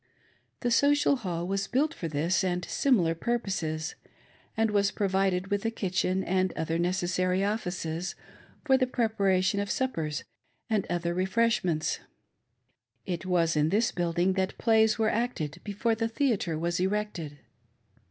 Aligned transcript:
The 0.61 0.71
Social 0.71 1.17
Hall 1.17 1.47
was 1.47 1.67
built 1.67 1.93
"for 1.93 2.07
this 2.07 2.43
and 2.43 2.65
similar 2.65 3.13
..purposes, 3.13 3.93
and 4.57 4.71
was 4.71 4.89
provided 4.89 5.51
with 5.51 5.63
a 5.63 5.69
kitchen 5.69 6.23
and 6.23 6.51
other 6.53 6.79
neces 6.79 7.09
sary 7.09 7.43
offices, 7.43 8.15
for 8.65 8.77
the 8.79 8.87
preparation 8.87 9.59
of 9.59 9.69
suppers 9.69 10.23
and 10.71 10.87
other 10.89 11.13
refresh 11.13 11.63
ments. 11.63 11.99
It 13.05 13.27
was 13.27 13.55
in 13.55 13.69
this 13.69 13.91
building 13.91 14.33
that 14.33 14.57
plays 14.57 14.97
were 14.97 15.07
acted 15.11 15.61
before 15.63 15.93
the 15.93 16.07
theatre 16.07 16.57
was 16.57 16.79
erected. 16.79 17.37